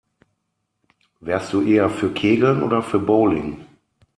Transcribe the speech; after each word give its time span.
Wärst 1.19 1.53
du 1.53 1.61
eher 1.61 1.87
für 1.87 2.11
Kegeln 2.11 2.63
oder 2.63 2.81
für 2.81 2.97
Bowling? 2.97 3.67